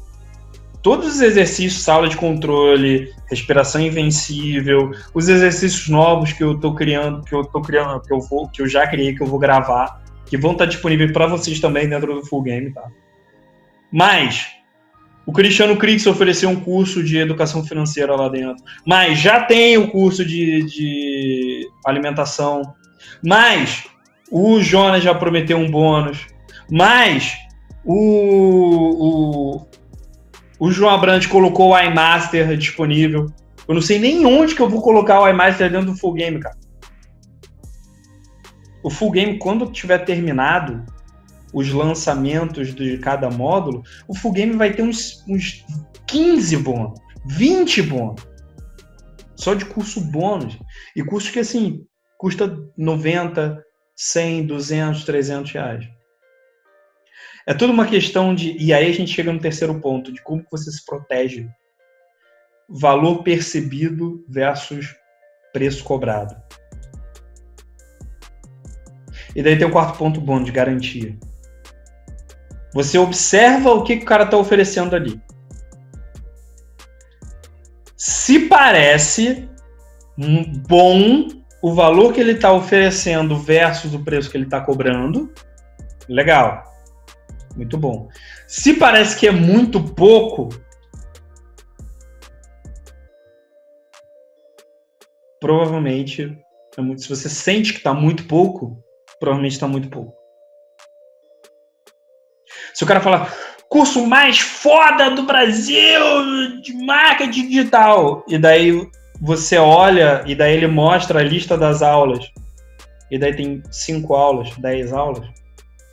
todos 0.81 1.07
os 1.07 1.21
exercícios, 1.21 1.89
aula 1.89 2.07
de 2.07 2.15
controle, 2.15 3.12
respiração 3.29 3.81
invencível, 3.81 4.91
os 5.13 5.27
exercícios 5.27 5.89
novos 5.89 6.31
que 6.31 6.43
eu 6.43 6.53
estou 6.53 6.75
criando, 6.75 7.24
que 7.24 7.36
eu 7.36 7.43
tô 7.43 7.62
criando, 7.62 8.00
que 8.01 8.13
eu 8.13 8.22
vou, 8.22 8.48
que 8.48 8.62
eu 8.62 8.69
já 8.69 8.88
criei, 8.88 9.13
que 9.13 9.22
eu 9.22 9.27
vou 9.27 9.39
gravar, 9.39 10.01
que 10.27 10.38
vão 10.38 10.51
estar 10.53 10.65
disponíveis 10.65 11.12
para 11.12 11.27
vocês 11.27 11.60
também 11.60 11.88
dentro 11.88 12.13
do 12.13 12.25
Full 12.25 12.43
Game, 12.43 12.74
tá? 12.74 12.88
Mas 13.91 14.48
o 15.25 15.34
Cristiano 15.34 15.75
Crix 15.75 16.07
ofereceu 16.07 16.50
um 16.50 16.60
curso 16.60 17.03
de 17.03 17.17
educação 17.17 17.63
financeira 17.63 18.15
lá 18.15 18.29
dentro. 18.29 18.63
Mas 18.86 19.19
já 19.19 19.43
tem 19.43 19.77
o 19.77 19.89
curso 19.89 20.25
de, 20.25 20.63
de 20.63 21.69
alimentação. 21.86 22.62
Mas 23.22 23.84
o 24.31 24.62
Jonas 24.62 25.03
já 25.03 25.13
prometeu 25.13 25.57
um 25.57 25.69
bônus. 25.69 26.25
Mas 26.72 27.34
o, 27.84 29.60
o, 29.60 29.67
o 30.60 30.72
João 30.72 30.93
Abrantes 30.93 31.27
colocou 31.27 31.72
o 31.72 31.79
iMaster 31.79 32.55
disponível. 32.57 33.27
Eu 33.67 33.75
não 33.75 33.81
sei 33.81 34.00
nem 34.00 34.25
onde 34.25 34.55
que 34.55 34.62
eu 34.62 34.69
vou 34.69 34.81
colocar 34.81 35.19
o 35.19 35.27
iMaster 35.27 35.69
dentro 35.69 35.91
do 35.91 35.98
Full 35.98 36.13
Game, 36.13 36.39
cara. 36.39 36.55
O 38.84 38.89
Full 38.89 39.12
Game, 39.12 39.39
quando 39.39 39.72
tiver 39.72 40.00
terminado 40.00 40.86
os 41.53 41.72
lançamentos 41.72 42.74
de 42.74 42.98
cada 42.98 43.29
módulo, 43.29 43.84
o 44.07 44.15
Full 44.15 44.34
Game 44.34 44.53
vai 44.53 44.74
ter 44.74 44.84
uns, 44.84 45.24
uns 45.27 45.65
15 46.07 46.57
bônus, 46.57 47.00
20 47.25 47.81
bônus. 47.84 48.27
Só 49.36 49.53
de 49.53 49.65
curso 49.65 50.01
bônus. 50.01 50.57
E 50.96 51.03
curso 51.03 51.31
que, 51.31 51.39
assim, 51.39 51.86
custa 52.17 52.57
90, 52.75 53.63
100, 53.96 54.48
200, 54.48 55.05
300 55.05 55.51
reais. 55.51 55.89
É 57.46 57.53
tudo 57.53 57.72
uma 57.72 57.88
questão 57.88 58.36
de. 58.36 58.57
E 58.57 58.74
aí 58.74 58.89
a 58.89 58.93
gente 58.93 59.13
chega 59.13 59.31
no 59.31 59.39
terceiro 59.39 59.79
ponto, 59.79 60.12
de 60.12 60.22
como 60.22 60.46
você 60.51 60.72
se 60.72 60.84
protege. 60.86 61.48
Valor 62.67 63.24
percebido 63.24 64.25
versus 64.27 64.93
preço 65.53 65.84
cobrado. 65.84 66.36
E 69.36 69.43
daí 69.43 69.57
tem 69.57 69.67
o 69.67 69.72
quarto 69.72 69.98
ponto 69.98 70.19
bom 70.19 70.41
de 70.41 70.51
garantia. 70.51 71.17
Você 72.74 72.98
observa 72.98 73.72
o 73.72 73.84
que, 73.84 73.98
que 73.98 74.03
o 74.03 74.07
cara 74.07 74.24
está 74.24 74.38
oferecendo 74.38 74.96
ali. 74.96 75.22
Se 77.96 78.41
parece 78.41 79.50
bom 80.67 81.27
o 81.62 81.74
valor 81.74 82.13
que 82.13 82.19
ele 82.19 82.34
está 82.34 82.51
oferecendo 82.51 83.38
versus 83.38 83.93
o 83.93 84.03
preço 84.03 84.29
que 84.29 84.38
ele 84.38 84.46
está 84.46 84.62
cobrando, 84.62 85.34
legal. 86.07 86.63
Muito 87.55 87.77
bom. 87.77 88.07
Se 88.48 88.75
parece 88.75 89.17
que 89.17 89.27
é 89.27 89.31
muito 89.31 89.84
pouco, 89.84 90.50
provavelmente 95.39 96.38
é 96.77 96.98
se 96.98 97.10
você 97.10 97.27
sente 97.27 97.74
que 97.74 97.79
está 97.79 97.93
muito 97.93 98.25
pouco, 98.25 98.77
provavelmente 99.19 99.53
está 99.53 99.67
muito 99.67 99.89
pouco. 99.89 100.13
Se 102.74 102.83
o 102.83 102.88
cara 102.88 103.01
falar 103.01 103.33
curso 103.69 104.05
mais 104.05 104.39
foda 104.39 105.09
do 105.12 105.24
Brasil 105.24 106.62
de 106.62 106.74
marketing 106.86 107.50
digital, 107.50 108.24
e 108.27 108.38
daí 108.38 108.88
você 109.19 109.57
olha 109.57 110.24
e 110.25 110.36
daí 110.36 110.55
ele 110.55 110.67
mostra 110.67 111.19
a 111.19 111.24
lista 111.24 111.57
das 111.57 111.81
aulas, 111.81 112.31
e 113.09 113.17
daí 113.17 113.36
tem 113.36 113.63
cinco 113.71 114.13
aulas, 114.13 114.55
dez 114.57 114.93
aulas, 114.93 115.27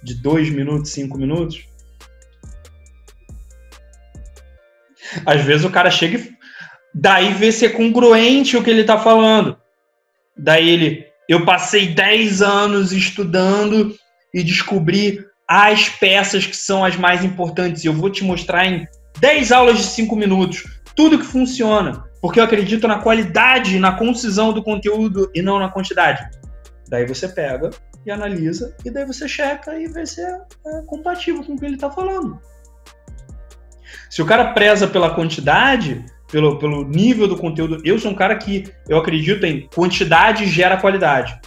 de 0.03 0.15
dois 0.15 0.51
minutos, 0.51 0.93
cinco 0.93 1.17
minutos. 1.17 1.67
Às 5.25 5.43
vezes 5.43 5.65
o 5.65 5.71
cara 5.71 5.91
chega 5.91 6.19
e 6.19 6.35
daí 6.93 7.33
vê 7.33 7.51
se 7.53 7.67
é 7.67 7.69
congruente 7.69 8.57
o 8.57 8.63
que 8.63 8.71
ele 8.71 8.83
está 8.83 8.99
falando. 8.99 9.57
Daí 10.37 10.69
ele, 10.69 11.07
eu 11.29 11.45
passei 11.45 11.95
10 11.95 12.43
anos 12.43 12.93
estudando 12.93 13.95
e 14.33 14.43
descobri 14.43 15.25
as 15.49 15.89
peças 15.89 16.47
que 16.47 16.57
são 16.57 16.85
as 16.85 16.97
mais 16.97 17.25
importantes. 17.25 17.85
Eu 17.85 17.93
vou 17.93 18.11
te 18.11 18.25
mostrar 18.25 18.67
em 18.67 18.87
10 19.21 19.53
aulas 19.53 19.79
de 19.79 19.85
5 19.85 20.15
minutos 20.17 20.65
tudo 20.97 21.19
que 21.19 21.25
funciona, 21.25 22.05
porque 22.21 22.39
eu 22.39 22.45
acredito 22.45 22.87
na 22.87 23.01
qualidade, 23.01 23.79
na 23.79 23.93
concisão 23.93 24.53
do 24.53 24.63
conteúdo 24.63 25.31
e 25.35 25.43
não 25.43 25.59
na 25.59 25.69
quantidade. 25.69 26.25
Daí 26.89 27.07
você 27.07 27.29
pega 27.29 27.71
e 28.07 28.11
analisa, 28.11 28.77
e 28.85 28.91
daí 28.91 29.05
você 29.05 29.27
checa 29.27 29.79
e 29.79 29.87
vê 29.87 30.07
se 30.07 30.21
é, 30.21 30.39
é 30.67 30.83
compatível 30.87 31.43
com 31.43 31.55
o 31.55 31.59
que 31.59 31.65
ele 31.65 31.75
está 31.75 31.91
falando. 31.91 32.39
Se 34.11 34.23
o 34.23 34.27
cara 34.27 34.53
preza 34.53 34.87
pela 34.87 35.15
quantidade, 35.15 36.05
pelo, 36.35 36.59
pelo 36.59 36.85
nível 36.85 37.29
do 37.29 37.37
conteúdo. 37.37 37.81
Eu 37.85 37.97
sou 37.97 38.11
um 38.11 38.15
cara 38.15 38.35
que 38.35 38.65
eu 38.89 38.99
acredito 38.99 39.47
em 39.47 39.69
quantidade 39.73 40.47
gera 40.47 40.77
qualidade. 40.77 41.39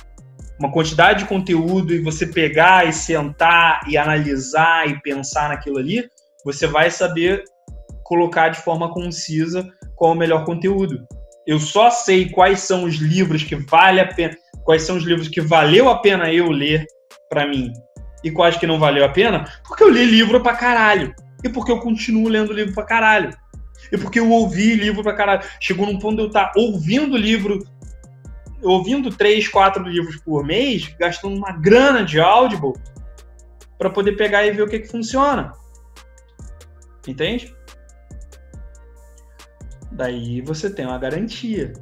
Uma 0.57 0.71
quantidade 0.71 1.23
de 1.23 1.25
conteúdo 1.25 1.93
e 1.93 2.01
você 2.01 2.25
pegar 2.25 2.87
e 2.87 2.93
sentar 2.93 3.81
e 3.89 3.97
analisar 3.97 4.89
e 4.89 4.97
pensar 5.01 5.49
naquilo 5.49 5.77
ali, 5.77 6.07
você 6.45 6.65
vai 6.65 6.89
saber 6.89 7.43
colocar 8.01 8.47
de 8.47 8.61
forma 8.61 8.89
concisa 8.93 9.67
qual 9.97 10.13
é 10.13 10.15
o 10.15 10.17
melhor 10.17 10.45
conteúdo. 10.45 11.05
Eu 11.45 11.59
só 11.59 11.91
sei 11.91 12.29
quais 12.29 12.61
são 12.61 12.85
os 12.85 12.95
livros 12.95 13.43
que 13.43 13.57
vale 13.57 13.99
a 13.99 14.07
pena, 14.07 14.37
quais 14.63 14.83
são 14.83 14.95
os 14.95 15.03
livros 15.03 15.27
que 15.27 15.41
valeu 15.41 15.89
a 15.89 15.99
pena 15.99 16.31
eu 16.31 16.49
ler 16.49 16.85
para 17.29 17.45
mim 17.45 17.73
e 18.23 18.31
quais 18.31 18.55
que 18.55 18.65
não 18.65 18.79
valeu 18.79 19.03
a 19.03 19.09
pena, 19.09 19.43
porque 19.67 19.83
eu 19.83 19.89
li 19.89 20.05
livro 20.05 20.41
pra 20.41 20.55
caralho 20.55 21.13
e 21.43 21.49
porque 21.49 21.73
eu 21.73 21.79
continuo 21.79 22.29
lendo 22.29 22.53
livro 22.53 22.73
pra 22.73 22.85
caralho 22.85 23.31
e 23.91 23.97
porque 23.97 24.19
eu 24.19 24.29
ouvi 24.29 24.75
livro 24.75 25.03
pra 25.03 25.13
caralho. 25.13 25.43
Chegou 25.59 25.85
num 25.85 25.99
ponto 25.99 26.15
de 26.17 26.21
eu 26.23 26.27
estar 26.27 26.47
tá 26.47 26.59
ouvindo 26.59 27.17
livro, 27.17 27.59
ouvindo 28.61 29.09
três, 29.09 29.47
quatro 29.47 29.83
livros 29.83 30.17
por 30.17 30.45
mês, 30.45 30.93
gastando 30.99 31.35
uma 31.35 31.51
grana 31.51 32.03
de 32.03 32.19
Audible 32.19 32.73
para 33.77 33.89
poder 33.89 34.13
pegar 34.13 34.45
e 34.45 34.51
ver 34.51 34.63
o 34.63 34.67
que, 34.67 34.79
que 34.79 34.87
funciona. 34.87 35.53
Entende? 37.07 37.55
Daí 39.91 40.41
você 40.41 40.69
tem 40.69 40.85
uma 40.85 40.97
garantia. 40.97 41.73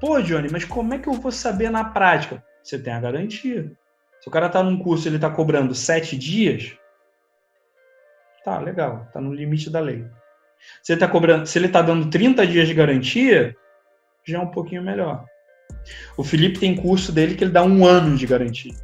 Pô, 0.00 0.20
Johnny, 0.20 0.48
mas 0.50 0.64
como 0.64 0.94
é 0.94 0.98
que 0.98 1.08
eu 1.08 1.14
vou 1.14 1.32
saber 1.32 1.70
na 1.70 1.84
prática? 1.84 2.44
Você 2.62 2.78
tem 2.78 2.92
a 2.92 3.00
garantia. 3.00 3.72
Se 4.20 4.28
o 4.28 4.30
cara 4.30 4.48
tá 4.48 4.62
num 4.62 4.78
curso 4.78 5.08
ele 5.08 5.18
tá 5.18 5.30
cobrando 5.30 5.74
sete 5.74 6.16
dias, 6.16 6.76
tá 8.44 8.58
legal, 8.58 9.08
tá 9.12 9.20
no 9.20 9.32
limite 9.32 9.70
da 9.70 9.80
lei. 9.80 10.06
Se 10.82 10.92
ele 10.92 10.96
está 10.96 11.08
cobrando, 11.08 11.46
se 11.46 11.58
ele 11.58 11.66
está 11.66 11.82
dando 11.82 12.08
30 12.10 12.46
dias 12.46 12.68
de 12.68 12.74
garantia, 12.74 13.56
já 14.26 14.38
é 14.38 14.40
um 14.40 14.50
pouquinho 14.50 14.82
melhor. 14.82 15.24
O 16.16 16.24
Felipe 16.24 16.58
tem 16.58 16.74
curso 16.74 17.12
dele 17.12 17.34
que 17.34 17.44
ele 17.44 17.52
dá 17.52 17.62
um 17.62 17.84
ano 17.84 18.16
de 18.16 18.26
garantia. 18.26 18.74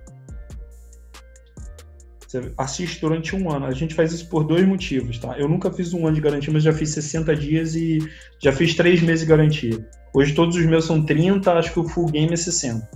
Você 2.27 2.53
assiste 2.57 3.01
durante 3.01 3.37
um 3.37 3.51
ano. 3.51 3.67
A 3.67 3.73
gente 3.73 3.95
faz 3.95 4.13
isso 4.13 4.29
por 4.29 4.45
dois 4.45 4.67
motivos, 4.67 5.19
tá? 5.19 5.39
Eu 5.39 5.49
nunca 5.49 5.71
fiz 5.71 5.93
um 5.93 6.07
ano 6.07 6.15
de 6.15 6.23
garantia, 6.23 6.53
mas 6.53 6.63
já 6.63 6.73
fiz 6.73 6.91
60 6.91 7.37
dias 7.37 7.75
e 7.75 7.99
já 8.39 8.53
fiz 8.53 8.75
três 8.75 9.03
meses 9.03 9.21
de 9.21 9.27
garantia. 9.27 9.87
Hoje 10.15 10.35
todos 10.35 10.57
os 10.57 10.65
meus 10.65 10.87
são 10.87 11.05
30, 11.05 11.53
acho 11.53 11.73
que 11.73 11.81
o 11.81 11.89
full 11.89 12.07
game 12.07 12.33
é 12.33 12.37
60. 12.37 12.89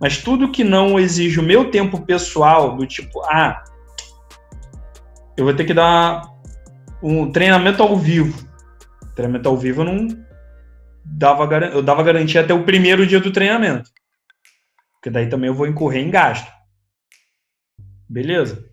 Mas 0.00 0.18
tudo 0.18 0.50
que 0.50 0.64
não 0.64 0.98
exige 0.98 1.38
o 1.38 1.42
meu 1.42 1.70
tempo 1.70 2.04
pessoal, 2.04 2.76
do 2.76 2.86
tipo, 2.86 3.20
ah, 3.22 3.62
eu 5.36 5.44
vou 5.44 5.54
ter 5.54 5.64
que 5.64 5.74
dar 5.74 6.33
um 7.04 7.30
treinamento 7.30 7.82
ao 7.82 7.96
vivo. 7.98 8.48
Treinamento 9.14 9.46
ao 9.46 9.58
vivo 9.58 9.82
eu 9.82 9.84
não 9.84 10.08
dava, 11.04 11.44
eu 11.66 11.82
dava 11.82 12.02
garantia 12.02 12.40
até 12.40 12.54
o 12.54 12.64
primeiro 12.64 13.06
dia 13.06 13.20
do 13.20 13.30
treinamento. 13.30 13.90
Porque 14.94 15.10
daí 15.10 15.28
também 15.28 15.48
eu 15.48 15.54
vou 15.54 15.66
incorrer 15.66 16.02
em 16.02 16.10
gasto. 16.10 16.50
Beleza. 18.08 18.64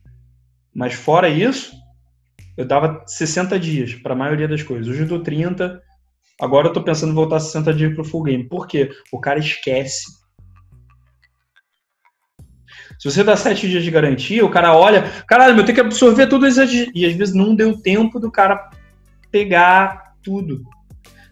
Mas 0.74 0.94
fora 0.94 1.28
isso, 1.28 1.76
eu 2.56 2.66
dava 2.66 3.04
60 3.06 3.60
dias 3.60 3.96
para 3.96 4.14
a 4.14 4.18
maioria 4.18 4.48
das 4.48 4.64
coisas. 4.64 4.88
Hoje 4.88 5.02
eu 5.02 5.08
dou 5.08 5.22
30. 5.22 5.82
Agora 6.40 6.70
eu 6.70 6.74
tô 6.74 6.82
pensando 6.82 7.12
em 7.12 7.16
voltar 7.16 7.42
60 7.42 7.74
dias 7.74 7.94
pro 7.94 8.06
full 8.06 8.24
game. 8.24 8.48
Por 8.48 8.66
quê? 8.66 8.90
O 9.12 9.20
cara 9.20 9.40
esquece 9.40 10.21
se 13.02 13.10
você 13.10 13.24
dá 13.24 13.36
sete 13.36 13.68
dias 13.68 13.84
de 13.84 13.90
garantia, 13.90 14.46
o 14.46 14.50
cara 14.52 14.78
olha, 14.78 15.10
caralho, 15.26 15.58
eu 15.58 15.66
tenho 15.66 15.74
que 15.74 15.82
absorver 15.82 16.28
tudo 16.28 16.46
isso. 16.46 16.62
E 16.94 17.04
às 17.04 17.16
vezes 17.16 17.34
não 17.34 17.56
deu 17.56 17.76
tempo 17.76 18.20
do 18.20 18.30
cara 18.30 18.70
pegar 19.32 20.14
tudo. 20.22 20.64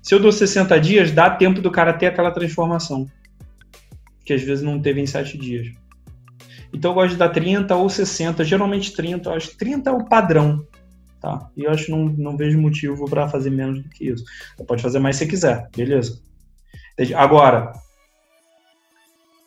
Se 0.02 0.16
eu 0.16 0.20
dou 0.20 0.32
60 0.32 0.80
dias, 0.80 1.12
dá 1.12 1.30
tempo 1.30 1.62
do 1.62 1.70
cara 1.70 1.94
ter 1.94 2.08
aquela 2.08 2.32
transformação. 2.32 3.06
Que 4.26 4.34
às 4.34 4.42
vezes 4.42 4.64
não 4.64 4.82
teve 4.82 5.00
em 5.00 5.06
sete 5.06 5.38
dias. 5.38 5.68
Então 6.74 6.90
eu 6.90 6.96
gosto 6.96 7.12
de 7.12 7.18
dar 7.18 7.30
30 7.30 7.76
ou 7.76 7.88
60, 7.88 8.44
geralmente 8.44 8.92
30. 8.92 9.30
Eu 9.30 9.36
acho 9.36 9.50
que 9.50 9.58
30 9.58 9.92
é 9.92 9.94
o 9.94 10.06
padrão. 10.06 10.66
Tá? 11.22 11.52
E 11.56 11.66
eu 11.66 11.72
acho 11.72 11.86
que 11.86 11.92
não, 11.92 12.06
não 12.06 12.36
vejo 12.36 12.60
motivo 12.60 13.08
para 13.08 13.30
fazer 13.30 13.52
menos 13.52 13.84
do 13.84 13.90
que 13.90 14.10
isso. 14.10 14.24
Você 14.58 14.64
pode 14.64 14.82
fazer 14.82 14.98
mais 14.98 15.18
se 15.18 15.28
quiser, 15.28 15.70
beleza? 15.78 16.20
Agora, 17.16 17.74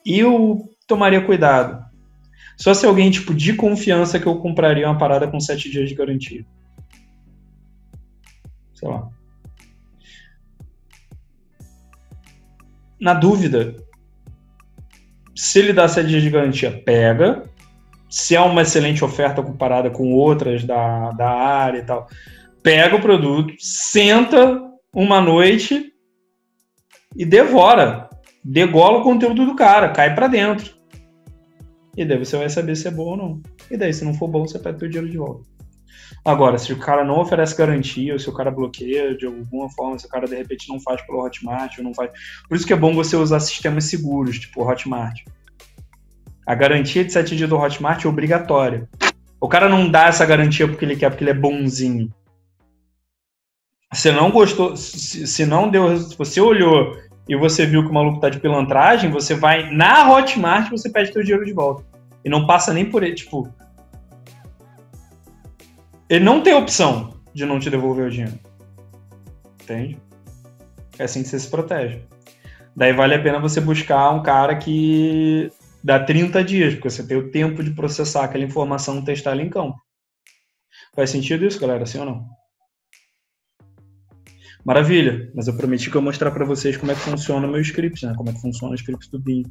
eu 0.06 0.70
tomaria 0.86 1.20
cuidado 1.20 1.90
só 2.56 2.74
se 2.74 2.86
alguém, 2.86 3.10
tipo, 3.10 3.34
de 3.34 3.54
confiança 3.54 4.18
que 4.18 4.26
eu 4.26 4.36
compraria 4.38 4.86
uma 4.86 4.98
parada 4.98 5.26
com 5.26 5.40
sete 5.40 5.70
dias 5.70 5.88
de 5.88 5.94
garantia. 5.94 6.44
Sei 8.74 8.88
lá. 8.88 9.08
Na 13.00 13.14
dúvida, 13.14 13.76
se 15.34 15.58
ele 15.58 15.72
dá 15.72 15.88
sete 15.88 16.08
dias 16.08 16.22
de 16.22 16.30
garantia, 16.30 16.82
pega. 16.84 17.50
Se 18.08 18.36
é 18.36 18.40
uma 18.40 18.62
excelente 18.62 19.02
oferta 19.02 19.42
comparada 19.42 19.90
com 19.90 20.12
outras 20.12 20.64
da, 20.64 21.10
da 21.12 21.30
área 21.30 21.78
e 21.78 21.82
tal, 21.82 22.06
pega 22.62 22.94
o 22.94 23.00
produto, 23.00 23.54
senta 23.58 24.60
uma 24.94 25.20
noite 25.20 25.92
e 27.16 27.24
devora. 27.24 28.08
Degola 28.44 28.98
o 28.98 29.02
conteúdo 29.02 29.46
do 29.46 29.56
cara, 29.56 29.88
cai 29.88 30.14
para 30.14 30.26
dentro. 30.26 30.81
E 31.96 32.04
daí 32.04 32.18
você 32.18 32.36
vai 32.36 32.48
saber 32.48 32.74
se 32.76 32.88
é 32.88 32.90
bom 32.90 33.10
ou 33.10 33.16
não. 33.16 33.42
E 33.70 33.76
daí, 33.76 33.92
se 33.92 34.04
não 34.04 34.14
for 34.14 34.28
bom, 34.28 34.46
você 34.46 34.58
pede 34.58 34.84
o 34.84 34.88
dinheiro 34.88 35.10
de 35.10 35.18
volta. 35.18 35.44
Agora, 36.24 36.56
se 36.56 36.72
o 36.72 36.78
cara 36.78 37.04
não 37.04 37.20
oferece 37.20 37.56
garantia, 37.56 38.12
ou 38.12 38.18
se 38.18 38.28
o 38.28 38.32
cara 38.32 38.50
bloqueia 38.50 39.16
de 39.16 39.26
alguma 39.26 39.68
forma, 39.70 39.98
se 39.98 40.06
o 40.06 40.08
cara 40.08 40.26
de 40.26 40.36
repente 40.36 40.68
não 40.68 40.80
faz 40.80 41.02
pelo 41.02 41.24
Hotmart, 41.24 41.78
ou 41.78 41.84
não 41.84 41.94
faz. 41.94 42.10
Por 42.48 42.56
isso 42.56 42.66
que 42.66 42.72
é 42.72 42.76
bom 42.76 42.94
você 42.94 43.16
usar 43.16 43.40
sistemas 43.40 43.84
seguros, 43.84 44.38
tipo 44.38 44.62
o 44.62 44.68
Hotmart. 44.68 45.20
A 46.46 46.54
garantia 46.54 47.04
de 47.04 47.12
7 47.12 47.36
dias 47.36 47.48
do 47.48 47.56
Hotmart 47.56 48.04
é 48.04 48.08
obrigatória. 48.08 48.88
O 49.40 49.48
cara 49.48 49.68
não 49.68 49.90
dá 49.90 50.06
essa 50.06 50.24
garantia 50.24 50.68
porque 50.68 50.84
ele 50.84 50.96
quer, 50.96 51.10
porque 51.10 51.24
ele 51.24 51.30
é 51.30 51.34
bonzinho. 51.34 52.12
Se 53.92 54.10
não 54.12 54.30
gostou, 54.30 54.76
se, 54.76 55.26
se 55.26 55.44
não 55.44 55.68
deu, 55.68 55.96
se 55.98 56.16
você 56.16 56.40
olhou 56.40 56.96
e 57.28 57.36
você 57.36 57.64
viu 57.64 57.84
que 57.84 57.90
o 57.90 57.94
maluco 57.94 58.20
tá 58.20 58.28
de 58.28 58.40
pilantragem, 58.40 59.10
você 59.10 59.34
vai 59.34 59.70
na 59.72 60.10
Hotmart 60.10 60.66
e 60.66 60.70
você 60.70 60.90
pede 60.90 61.12
seu 61.12 61.22
dinheiro 61.22 61.44
de 61.44 61.52
volta. 61.52 61.84
E 62.24 62.28
não 62.28 62.46
passa 62.46 62.72
nem 62.72 62.88
por 62.88 63.02
ele, 63.02 63.14
tipo. 63.14 63.48
Ele 66.08 66.24
não 66.24 66.42
tem 66.42 66.54
opção 66.54 67.14
de 67.32 67.46
não 67.46 67.58
te 67.58 67.70
devolver 67.70 68.06
o 68.06 68.10
dinheiro. 68.10 68.38
Entende? 69.62 69.98
É 70.98 71.04
assim 71.04 71.22
que 71.22 71.28
você 71.28 71.38
se 71.38 71.48
protege. 71.48 72.02
Daí 72.76 72.92
vale 72.92 73.14
a 73.14 73.22
pena 73.22 73.38
você 73.38 73.60
buscar 73.60 74.10
um 74.10 74.22
cara 74.22 74.56
que 74.56 75.50
dá 75.82 76.02
30 76.02 76.42
dias, 76.44 76.74
porque 76.74 76.90
você 76.90 77.06
tem 77.06 77.16
o 77.16 77.30
tempo 77.30 77.62
de 77.62 77.70
processar 77.70 78.24
aquela 78.24 78.44
informação 78.44 79.04
testar 79.04 79.32
ela 79.32 79.42
em 79.42 79.48
campo. 79.48 79.76
Faz 80.94 81.10
sentido 81.10 81.46
isso, 81.46 81.60
galera? 81.60 81.86
Sim 81.86 82.00
ou 82.00 82.04
não? 82.04 82.41
Maravilha, 84.64 85.30
mas 85.34 85.48
eu 85.48 85.56
prometi 85.56 85.90
que 85.90 85.96
eu 85.96 86.02
mostrar 86.02 86.30
para 86.30 86.44
vocês 86.44 86.76
como 86.76 86.92
é 86.92 86.94
que 86.94 87.00
funciona 87.00 87.46
o 87.46 87.50
meu 87.50 87.60
script, 87.60 88.06
né? 88.06 88.14
Como 88.16 88.30
é 88.30 88.32
que 88.32 88.40
funciona 88.40 88.72
o 88.72 88.76
script 88.76 89.10
do 89.10 89.18
BIM 89.18 89.44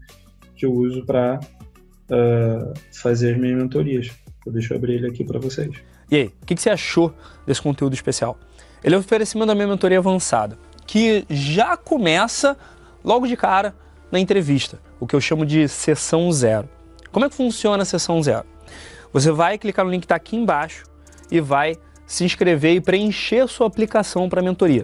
que 0.55 0.65
eu 0.65 0.73
uso 0.73 1.03
para 1.05 1.39
uh, 1.39 2.73
fazer 2.91 3.33
as 3.33 3.39
minhas 3.39 3.57
mentorias. 3.57 4.11
Eu 4.45 4.77
abrir 4.77 4.93
ele 4.93 5.07
aqui 5.07 5.23
para 5.23 5.39
vocês. 5.39 5.75
E 6.09 6.15
aí, 6.15 6.25
o 6.41 6.45
que, 6.45 6.55
que 6.55 6.61
você 6.61 6.69
achou 6.69 7.13
desse 7.45 7.61
conteúdo 7.61 7.93
especial? 7.93 8.37
Ele 8.83 8.95
é 8.95 8.97
oferecimento 8.97 9.47
da 9.47 9.55
minha 9.55 9.67
mentoria 9.67 9.97
avançada, 9.97 10.57
que 10.85 11.25
já 11.29 11.77
começa 11.77 12.57
logo 13.03 13.27
de 13.27 13.35
cara 13.35 13.73
na 14.11 14.19
entrevista, 14.19 14.79
o 14.99 15.07
que 15.07 15.15
eu 15.15 15.21
chamo 15.21 15.45
de 15.45 15.67
sessão 15.67 16.31
zero. 16.31 16.67
Como 17.11 17.25
é 17.25 17.29
que 17.29 17.35
funciona 17.35 17.83
a 17.83 17.85
sessão 17.85 18.21
zero? 18.21 18.45
Você 19.13 19.31
vai 19.31 19.57
clicar 19.57 19.85
no 19.85 19.91
link 19.91 20.01
que 20.01 20.05
está 20.05 20.15
aqui 20.15 20.35
embaixo 20.35 20.85
e 21.29 21.39
vai 21.39 21.75
se 22.11 22.25
inscrever 22.25 22.75
e 22.75 22.81
preencher 22.81 23.47
sua 23.47 23.67
aplicação 23.67 24.27
para 24.27 24.41
a 24.41 24.43
mentoria. 24.43 24.83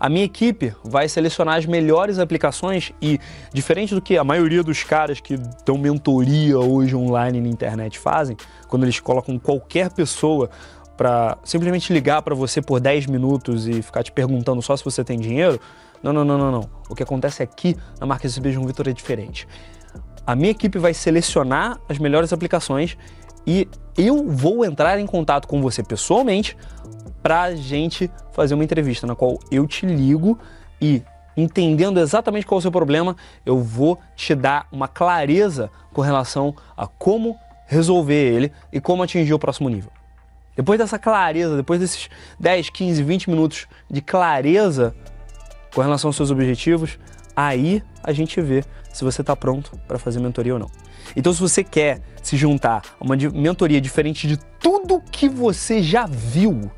A 0.00 0.08
minha 0.08 0.24
equipe 0.24 0.74
vai 0.82 1.06
selecionar 1.06 1.56
as 1.56 1.66
melhores 1.66 2.18
aplicações 2.18 2.92
e, 3.00 3.20
diferente 3.52 3.94
do 3.94 4.00
que 4.00 4.16
a 4.16 4.24
maioria 4.24 4.62
dos 4.62 4.82
caras 4.82 5.20
que 5.20 5.36
dão 5.66 5.76
mentoria 5.76 6.58
hoje 6.58 6.96
online 6.96 7.42
na 7.42 7.48
internet 7.48 7.98
fazem, 7.98 8.38
quando 8.68 8.84
eles 8.84 8.98
colocam 8.98 9.38
qualquer 9.38 9.92
pessoa 9.92 10.48
para 10.96 11.36
simplesmente 11.44 11.92
ligar 11.92 12.22
para 12.22 12.34
você 12.34 12.62
por 12.62 12.80
10 12.80 13.04
minutos 13.04 13.68
e 13.68 13.82
ficar 13.82 14.02
te 14.02 14.10
perguntando 14.10 14.62
só 14.62 14.74
se 14.78 14.82
você 14.82 15.04
tem 15.04 15.20
dinheiro, 15.20 15.60
não, 16.02 16.10
não, 16.10 16.24
não, 16.24 16.38
não, 16.38 16.50
não. 16.50 16.70
O 16.88 16.94
que 16.94 17.02
acontece 17.02 17.42
aqui 17.42 17.76
na 18.00 18.06
marca 18.06 18.26
SB 18.26 18.50
João 18.50 18.66
Vitor 18.66 18.88
é 18.88 18.94
diferente. 18.94 19.46
A 20.26 20.34
minha 20.34 20.52
equipe 20.52 20.78
vai 20.78 20.94
selecionar 20.94 21.78
as 21.86 21.98
melhores 21.98 22.32
aplicações 22.32 22.96
e 23.46 23.68
eu 23.96 24.28
vou 24.28 24.64
entrar 24.64 24.98
em 24.98 25.06
contato 25.06 25.46
com 25.46 25.62
você 25.62 25.82
pessoalmente 25.82 26.56
para 27.22 27.42
a 27.42 27.54
gente 27.54 28.10
fazer 28.32 28.54
uma 28.54 28.64
entrevista 28.64 29.06
na 29.06 29.14
qual 29.14 29.38
eu 29.50 29.66
te 29.66 29.86
ligo 29.86 30.38
e 30.80 31.02
entendendo 31.36 32.00
exatamente 32.00 32.46
qual 32.46 32.58
é 32.58 32.60
o 32.60 32.62
seu 32.62 32.72
problema, 32.72 33.16
eu 33.44 33.60
vou 33.60 33.98
te 34.14 34.34
dar 34.34 34.66
uma 34.72 34.88
clareza 34.88 35.70
com 35.92 36.00
relação 36.00 36.54
a 36.76 36.86
como 36.86 37.36
resolver 37.66 38.14
ele 38.14 38.52
e 38.72 38.80
como 38.80 39.02
atingir 39.02 39.34
o 39.34 39.38
próximo 39.38 39.68
nível. 39.68 39.90
Depois 40.54 40.78
dessa 40.78 40.98
clareza, 40.98 41.56
depois 41.56 41.78
desses 41.78 42.08
10, 42.40 42.70
15, 42.70 43.02
20 43.02 43.30
minutos 43.30 43.66
de 43.90 44.00
clareza 44.00 44.94
com 45.74 45.82
relação 45.82 46.08
aos 46.08 46.16
seus 46.16 46.30
objetivos, 46.30 46.98
aí 47.36 47.82
a 48.02 48.12
gente 48.12 48.40
vê 48.40 48.64
se 48.92 49.04
você 49.04 49.20
está 49.20 49.36
pronto 49.36 49.78
para 49.86 49.98
fazer 49.98 50.18
mentoria 50.20 50.54
ou 50.54 50.58
não. 50.58 50.70
Então, 51.14 51.32
se 51.32 51.40
você 51.40 51.62
quer 51.62 52.00
se 52.22 52.36
juntar 52.36 52.82
a 52.98 53.04
uma 53.04 53.14
mentoria 53.14 53.80
diferente 53.80 54.26
de 54.26 54.38
tudo 54.58 55.00
que 55.12 55.28
você 55.28 55.82
já 55.82 56.06
viu, 56.06 56.70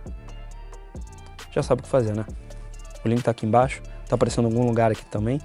já 1.52 1.62
sabe 1.62 1.80
o 1.80 1.84
que 1.84 1.88
fazer, 1.88 2.14
né? 2.14 2.26
O 3.04 3.08
link 3.08 3.20
está 3.20 3.30
aqui 3.30 3.46
embaixo, 3.46 3.80
está 4.02 4.16
aparecendo 4.16 4.48
em 4.48 4.52
algum 4.52 4.66
lugar 4.66 4.90
aqui 4.90 5.04
também. 5.06 5.40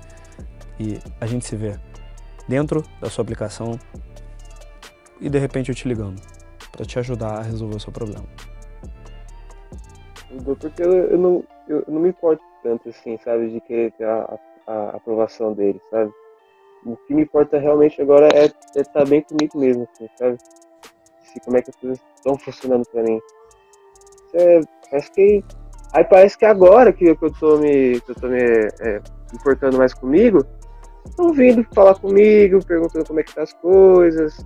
E 0.79 1.00
a 1.22 1.25
gente 1.25 1.46
se 1.46 1.55
vê 1.55 1.79
dentro 2.48 2.84
da 3.00 3.10
sua 3.10 3.22
aplicação 3.22 3.79
e 5.22 5.29
de 5.29 5.39
repente 5.39 5.70
eu 5.70 5.75
te 5.75 5.88
ligando 5.88 6.20
para 6.72 6.86
te 6.86 6.98
ajudar 7.00 7.38
a 7.38 7.41
resolver 7.41 7.75
o 7.75 7.79
seu 7.79 7.93
problema. 7.93 8.25
Porque 10.60 10.82
eu, 10.82 11.17
não, 11.17 11.43
eu 11.67 11.84
não 11.88 12.01
me 12.01 12.10
importo 12.10 12.43
tanto 12.63 12.89
assim, 12.89 13.17
sabe, 13.24 13.51
de 13.51 13.62
querer 13.62 13.91
ter 13.91 14.05
a, 14.05 14.39
a, 14.67 14.89
aprovação 14.98 15.53
dele, 15.53 15.79
sabe? 15.89 16.12
O 16.86 16.98
que 16.98 17.13
me 17.13 17.24
importa 17.24 17.58
realmente 17.60 18.01
agora 18.01 18.27
é 18.34 18.46
estar 18.46 18.84
tá 18.91 19.05
bem 19.05 19.22
comigo 19.22 19.58
mesmo, 19.58 19.88
assim, 19.93 20.08
sabe? 20.17 20.38
Se, 21.24 21.39
como 21.41 21.58
é 21.58 21.62
que 21.62 21.70
as 21.70 21.75
coisas 21.77 22.00
estão 22.15 22.38
funcionando 22.38 22.84
para 22.91 23.03
mim. 23.03 23.20
É, 24.34 24.60
acho 24.96 25.12
que 25.13 25.43
Aí 25.93 26.03
parece 26.03 26.36
que 26.36 26.46
agora 26.46 26.91
que 26.91 27.05
eu 27.05 27.15
tô 27.39 27.58
me, 27.60 28.01
que 28.01 28.12
eu 28.12 28.15
tô 28.15 28.27
me 28.27 28.41
é, 28.41 29.00
importando 29.32 29.77
mais 29.77 29.93
comigo, 29.93 30.43
estão 31.08 31.32
vindo 31.32 31.63
falar 31.72 31.93
comigo, 32.00 32.65
perguntando 32.65 33.05
como 33.05 33.20
é 33.20 33.24
que 33.24 33.36
tá 33.36 33.43
as 33.43 33.53
coisas, 33.53 34.43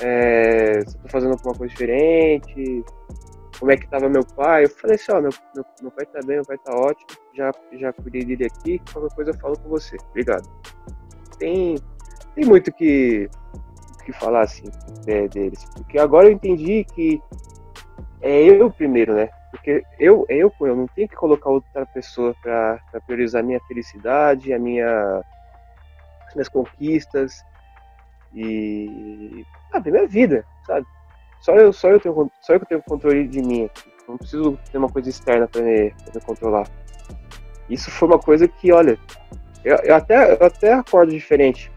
é, 0.00 0.80
se 0.86 0.96
eu 0.96 1.02
tô 1.02 1.08
fazendo 1.08 1.32
alguma 1.32 1.54
coisa 1.56 1.72
diferente, 1.72 2.84
como 3.58 3.70
é 3.70 3.76
que 3.76 3.88
tava 3.88 4.08
meu 4.08 4.24
pai. 4.24 4.64
Eu 4.64 4.70
falei 4.70 4.96
assim, 4.96 5.12
ó, 5.12 5.20
meu, 5.20 5.30
meu, 5.54 5.64
meu 5.82 5.90
pai 5.90 6.06
tá 6.06 6.20
bem, 6.24 6.36
meu 6.36 6.44
pai 6.44 6.58
tá 6.58 6.74
ótimo, 6.74 7.06
já, 7.34 7.50
já 7.72 7.92
cuidei 7.92 8.24
dele 8.24 8.46
aqui, 8.46 8.80
qualquer 8.92 9.14
coisa 9.14 9.30
eu 9.30 9.38
falo 9.38 9.58
com 9.58 9.68
você. 9.68 9.96
Obrigado. 10.10 10.48
Tem, 11.38 11.76
tem 12.34 12.44
muito 12.44 12.72
que, 12.72 13.28
que 14.04 14.12
falar 14.12 14.42
assim 14.42 14.64
é, 15.06 15.28
deles, 15.28 15.64
porque 15.74 15.98
agora 15.98 16.28
eu 16.28 16.32
entendi 16.32 16.84
que 16.94 17.20
é 18.20 18.42
eu 18.42 18.70
primeiro, 18.70 19.14
né? 19.14 19.28
Porque 19.50 19.82
eu, 19.98 20.26
eu, 20.28 20.52
eu 20.60 20.76
não 20.76 20.86
tenho 20.88 21.08
que 21.08 21.14
colocar 21.14 21.50
outra 21.50 21.86
pessoa 21.86 22.34
para 22.42 22.80
priorizar 23.06 23.42
a 23.42 23.46
minha 23.46 23.60
felicidade, 23.60 24.52
a 24.52 24.58
minha, 24.58 25.22
as 26.26 26.34
minhas 26.34 26.48
conquistas 26.48 27.42
e 28.34 29.44
a 29.72 29.80
minha 29.80 30.06
vida, 30.06 30.44
sabe? 30.66 30.86
Só 31.46 31.54
eu, 31.54 31.72
só 31.72 31.88
eu 31.90 32.00
tenho, 32.00 32.28
só 32.40 32.54
eu 32.54 32.60
tenho 32.66 32.82
controle 32.82 33.28
de 33.28 33.40
mim. 33.40 33.70
Não 34.08 34.18
preciso 34.18 34.58
ter 34.72 34.78
uma 34.78 34.88
coisa 34.88 35.08
externa 35.08 35.46
para 35.46 35.62
me, 35.62 35.94
me, 36.12 36.20
controlar. 36.24 36.68
Isso 37.70 37.88
foi 37.88 38.08
uma 38.08 38.18
coisa 38.18 38.48
que, 38.48 38.72
olha, 38.72 38.98
eu, 39.64 39.76
eu 39.84 39.94
até, 39.94 40.32
eu 40.32 40.44
até 40.44 40.72
acordo 40.72 41.12
diferente 41.12 41.70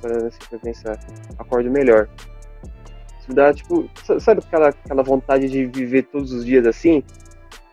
para 0.00 0.26
assim, 0.26 0.58
pensar, 0.60 0.98
acordo 1.38 1.70
melhor. 1.70 2.08
Isso 3.20 3.32
dá, 3.32 3.54
tipo, 3.54 3.88
sabe 4.18 4.40
aquela, 4.44 4.70
aquela 4.70 5.04
vontade 5.04 5.48
de 5.48 5.66
viver 5.66 6.02
todos 6.02 6.32
os 6.32 6.44
dias 6.44 6.66
assim? 6.66 7.04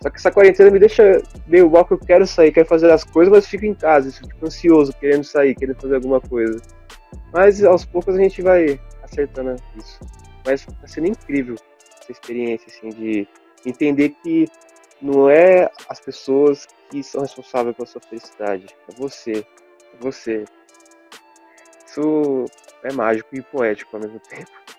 Só 0.03 0.11
que 0.11 0.17
essa 0.17 0.29
quarentena 0.29 0.69
me 0.69 0.77
deixa 0.77 1.19
meio 1.47 1.67
mal 1.67 1.83
que 1.83 1.93
eu 1.93 1.97
quero 1.97 2.27
sair, 2.27 2.51
quero 2.51 2.67
fazer 2.67 2.91
as 2.91 3.03
coisas, 3.03 3.33
mas 3.33 3.47
fico 3.47 3.65
em 3.65 3.73
casa, 3.73 4.11
fico 4.11 4.45
ansioso, 4.45 4.93
querendo 4.93 5.23
sair, 5.23 5.55
querendo 5.55 5.81
fazer 5.81 5.95
alguma 5.95 6.21
coisa. 6.21 6.61
Mas 7.33 7.63
aos 7.63 7.85
poucos 7.85 8.15
a 8.15 8.21
gente 8.21 8.39
vai 8.39 8.79
acertando 9.01 9.55
isso. 9.75 9.99
Mas 10.45 10.65
tá 10.65 10.87
sendo 10.87 11.07
incrível 11.07 11.55
essa 12.01 12.11
experiência, 12.11 12.67
assim, 12.67 12.89
de 12.89 13.27
entender 13.65 14.09
que 14.23 14.47
não 15.01 15.29
é 15.29 15.69
as 15.87 15.99
pessoas 15.99 16.67
que 16.89 17.03
são 17.03 17.21
responsáveis 17.21 17.75
pela 17.75 17.87
sua 17.87 18.01
felicidade, 18.01 18.65
é 18.87 18.95
você, 18.95 19.45
é 19.93 19.97
você. 19.99 20.45
Isso 21.85 22.45
é 22.83 22.91
mágico 22.93 23.35
e 23.35 23.41
poético 23.41 23.95
ao 23.95 24.01
mesmo 24.01 24.19
tempo. 24.27 24.51